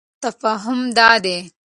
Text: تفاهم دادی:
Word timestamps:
تفاهم 0.23 0.79
دادی: 0.97 1.37